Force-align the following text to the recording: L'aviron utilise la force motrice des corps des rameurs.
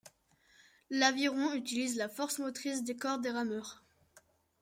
L'aviron 0.89 1.53
utilise 1.53 1.95
la 1.95 2.09
force 2.09 2.39
motrice 2.39 2.83
des 2.83 2.95
corps 2.97 3.19
des 3.19 3.29
rameurs. 3.29 3.83